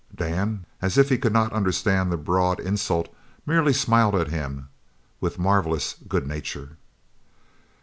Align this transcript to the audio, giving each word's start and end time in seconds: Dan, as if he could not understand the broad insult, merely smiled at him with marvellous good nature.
Dan, 0.15 0.65
as 0.81 0.97
if 0.97 1.09
he 1.09 1.17
could 1.19 1.31
not 1.31 1.53
understand 1.53 2.11
the 2.11 2.17
broad 2.17 2.59
insult, 2.59 3.07
merely 3.45 3.71
smiled 3.71 4.15
at 4.15 4.29
him 4.29 4.67
with 5.19 5.37
marvellous 5.37 5.93
good 6.07 6.25
nature. 6.25 6.77